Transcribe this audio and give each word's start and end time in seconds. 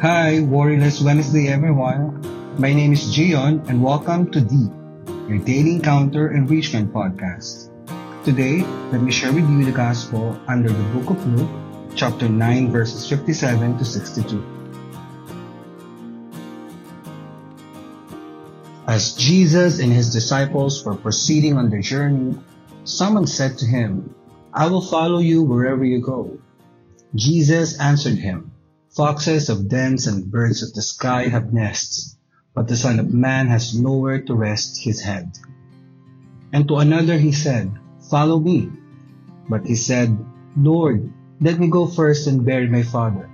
Hi, 0.00 0.38
Worryless 0.38 1.02
Wednesday 1.02 1.48
everyone. 1.48 2.22
My 2.56 2.72
name 2.72 2.92
is 2.92 3.02
Gion 3.10 3.68
and 3.68 3.82
welcome 3.82 4.30
to 4.30 4.40
Deep, 4.40 4.70
your 5.26 5.38
daily 5.38 5.74
encounter 5.74 6.30
enrichment 6.30 6.92
podcast. 6.94 7.74
Today, 8.24 8.62
let 8.92 9.02
me 9.02 9.10
share 9.10 9.32
with 9.32 9.50
you 9.50 9.64
the 9.64 9.72
gospel 9.72 10.38
under 10.46 10.68
the 10.68 10.84
book 10.94 11.10
of 11.10 11.26
Luke, 11.26 11.50
chapter 11.96 12.28
9, 12.28 12.70
verses 12.70 13.08
57 13.08 13.76
to 13.76 13.84
62. 13.84 14.38
As 18.86 19.14
Jesus 19.16 19.80
and 19.80 19.92
his 19.92 20.12
disciples 20.12 20.84
were 20.84 20.94
proceeding 20.94 21.58
on 21.58 21.70
their 21.70 21.82
journey, 21.82 22.38
someone 22.84 23.26
said 23.26 23.58
to 23.58 23.66
him, 23.66 24.14
I 24.54 24.68
will 24.68 24.80
follow 24.80 25.18
you 25.18 25.42
wherever 25.42 25.84
you 25.84 26.00
go. 26.00 26.38
Jesus 27.16 27.80
answered 27.80 28.18
him, 28.18 28.52
Foxes 28.98 29.48
of 29.48 29.68
dens 29.68 30.08
and 30.08 30.26
birds 30.26 30.60
of 30.66 30.74
the 30.74 30.82
sky 30.82 31.28
have 31.28 31.54
nests, 31.54 32.18
but 32.52 32.66
the 32.66 32.74
Son 32.74 32.98
of 32.98 33.14
Man 33.14 33.46
has 33.46 33.78
nowhere 33.78 34.22
to 34.22 34.34
rest 34.34 34.82
his 34.82 35.00
head. 35.00 35.38
And 36.52 36.66
to 36.66 36.82
another 36.82 37.16
he 37.16 37.30
said, 37.30 37.70
Follow 38.10 38.40
me. 38.40 38.72
But 39.48 39.64
he 39.64 39.76
said, 39.76 40.18
Lord, 40.56 41.14
let 41.40 41.60
me 41.60 41.68
go 41.68 41.86
first 41.86 42.26
and 42.26 42.44
bury 42.44 42.66
my 42.66 42.82
father. 42.82 43.30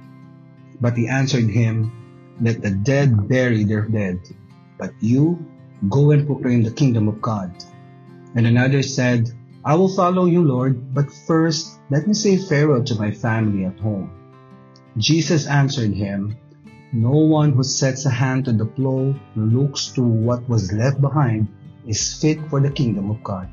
But 0.83 0.99
he 0.99 1.09
answered 1.09 1.49
him, 1.49 2.37
Let 2.43 2.61
the 2.61 2.73
dead 2.73 3.27
bury 3.27 3.65
their 3.65 3.89
dead, 3.89 4.21
but 4.77 4.93
you 5.01 5.49
go 5.89 6.11
and 6.11 6.27
proclaim 6.27 6.63
the 6.63 6.77
kingdom 6.77 7.09
of 7.09 7.23
God. 7.23 7.57
And 8.37 8.47
another 8.47 8.83
said, 8.83 9.33
I 9.65 9.77
will 9.77 9.89
follow 9.89 10.27
you, 10.27 10.45
Lord, 10.45 10.93
but 10.93 11.11
first 11.11 11.81
let 11.89 12.07
me 12.07 12.13
say 12.13 12.37
farewell 12.37 12.85
to 12.85 13.01
my 13.01 13.13
family 13.13 13.65
at 13.65 13.81
home. 13.81 14.24
Jesus 14.97 15.47
answered 15.49 15.93
him, 15.93 16.37
No 16.93 17.11
one 17.11 17.53
who 17.53 17.65
sets 17.65 18.07
a 18.07 18.11
hand 18.11 18.45
to 18.45 18.53
the 18.53 18.65
plow 18.65 19.15
and 19.35 19.53
looks 19.53 19.89
to 19.93 20.03
what 20.03 20.49
was 20.49 20.73
left 20.73 21.01
behind 21.01 21.49
is 21.87 22.15
fit 22.15 22.39
for 22.49 22.61
the 22.61 22.71
kingdom 22.71 23.11
of 23.11 23.23
God. 23.25 23.49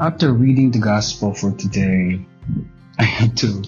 After 0.00 0.32
reading 0.32 0.70
the 0.70 0.78
gospel 0.78 1.34
for 1.34 1.52
today, 1.52 2.24
I 2.98 3.04
had 3.04 3.36
to 3.38 3.62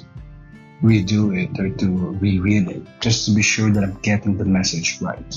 redo 0.82 1.36
it 1.36 1.58
or 1.60 1.69
to 1.69 2.16
reread 2.20 2.69
it 2.69 2.82
just 3.00 3.27
to 3.27 3.34
be 3.34 3.42
sure 3.42 3.70
that 3.70 3.84
I'm 3.84 3.98
getting 4.00 4.38
the 4.38 4.44
message 4.44 5.00
right. 5.03 5.34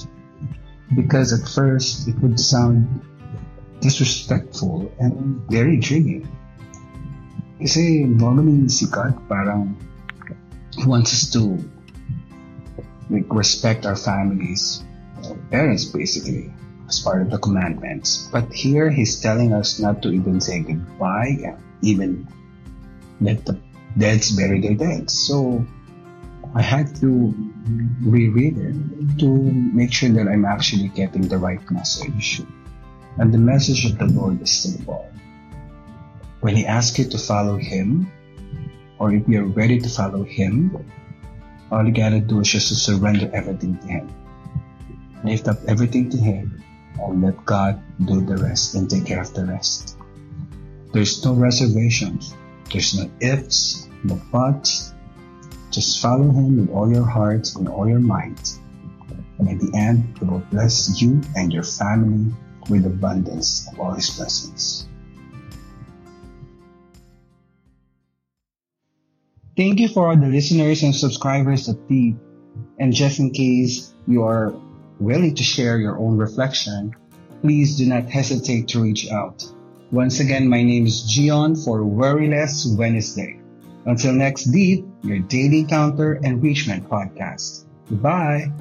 Because 0.95 1.33
at 1.33 1.47
first 1.47 2.07
it 2.07 2.15
would 2.19 2.39
sound 2.39 3.01
disrespectful 3.81 4.93
and 4.99 5.41
very 5.49 5.75
intriguing. 5.75 6.29
Kasi 7.59 8.05
normally 8.05 8.69
si 8.69 8.85
God 8.89 9.17
parang 9.29 9.77
wants 10.87 11.13
us 11.13 11.29
to 11.35 11.57
like, 13.09 13.27
respect 13.29 13.85
our 13.85 13.97
families, 13.97 14.81
our 15.27 15.35
parents 15.49 15.85
basically, 15.85 16.53
as 16.87 17.01
part 17.01 17.21
of 17.21 17.29
the 17.29 17.37
commandments. 17.37 18.29
But 18.31 18.49
here 18.53 18.89
he's 18.89 19.19
telling 19.19 19.53
us 19.53 19.77
not 19.77 20.01
to 20.01 20.09
even 20.09 20.39
say 20.41 20.61
goodbye 20.61 21.37
and 21.43 21.57
even 21.81 22.25
let 23.19 23.45
the 23.45 23.59
deads 23.97 24.31
bury 24.31 24.61
their 24.61 24.73
dead. 24.73 25.11
So 25.11 25.65
I 26.55 26.61
had 26.61 26.95
to 27.01 27.33
reread 28.01 28.57
it 28.57 28.75
to 29.19 29.27
make 29.75 29.93
sure 29.93 30.09
that 30.09 30.27
I'm 30.27 30.45
actually 30.45 30.89
getting 30.89 31.27
the 31.27 31.37
right 31.37 31.61
message. 31.69 32.41
And 33.17 33.33
the 33.33 33.37
message 33.37 33.85
of 33.85 33.97
the 33.97 34.05
Lord 34.05 34.41
is 34.41 34.51
simple. 34.51 35.07
When 36.39 36.55
He 36.55 36.65
asks 36.65 36.97
you 36.97 37.05
to 37.05 37.17
follow 37.17 37.57
Him, 37.57 38.11
or 38.99 39.13
if 39.13 39.27
you're 39.27 39.45
ready 39.45 39.79
to 39.79 39.89
follow 39.89 40.23
Him, 40.23 40.85
all 41.71 41.85
you 41.85 41.91
gotta 41.91 42.19
do 42.19 42.39
is 42.39 42.49
just 42.49 42.69
to 42.69 42.75
surrender 42.75 43.29
everything 43.33 43.77
to 43.79 43.87
Him. 43.87 44.09
Lift 45.23 45.47
up 45.47 45.57
everything 45.67 46.09
to 46.09 46.17
Him 46.17 46.63
and 46.99 47.21
let 47.21 47.45
God 47.45 47.81
do 48.05 48.21
the 48.21 48.37
rest 48.37 48.75
and 48.75 48.89
take 48.89 49.05
care 49.05 49.21
of 49.21 49.33
the 49.33 49.45
rest. 49.45 49.97
There's 50.93 51.23
no 51.23 51.33
reservations. 51.33 52.35
There's 52.71 52.95
no 52.97 53.09
ifs, 53.19 53.87
no 54.03 54.19
buts. 54.31 54.93
Just 55.69 56.01
follow 56.01 56.29
Him 56.31 56.57
with 56.57 56.69
all 56.75 56.91
your 56.91 57.05
heart 57.05 57.55
and 57.55 57.67
all 57.67 57.87
your 57.87 57.99
might. 57.99 58.57
And 59.39 59.49
at 59.49 59.59
the 59.59 59.71
end, 59.77 60.17
He 60.19 60.25
will 60.25 60.43
bless 60.51 61.01
you 61.01 61.21
and 61.35 61.51
your 61.51 61.63
family 61.63 62.33
with 62.69 62.85
abundance 62.85 63.67
of 63.71 63.79
all 63.79 63.93
His 63.93 64.09
blessings. 64.09 64.87
Thank 69.57 69.79
you 69.79 69.89
for 69.89 70.07
all 70.07 70.15
the 70.15 70.27
listeners 70.27 70.81
and 70.83 70.95
subscribers 70.95 71.67
of 71.67 71.87
Deep. 71.87 72.15
And 72.79 72.93
just 72.93 73.19
in 73.19 73.31
case 73.31 73.93
you 74.07 74.23
are 74.23 74.53
willing 74.99 75.35
to 75.35 75.43
share 75.43 75.77
your 75.77 75.97
own 75.99 76.17
reflection, 76.17 76.95
please 77.41 77.77
do 77.77 77.85
not 77.85 78.09
hesitate 78.09 78.69
to 78.69 78.81
reach 78.81 79.09
out. 79.11 79.43
Once 79.91 80.19
again, 80.19 80.47
my 80.47 80.63
name 80.63 80.85
is 80.85 81.03
Gion 81.03 81.53
for 81.63 81.81
Worryless 81.81 82.77
Wednesday. 82.77 83.39
Until 83.85 84.13
next 84.13 84.45
Deep, 84.45 84.85
your 85.03 85.19
daily 85.19 85.65
counter 85.65 86.15
enrichment 86.23 86.87
podcast. 86.89 87.65
Goodbye. 87.89 88.51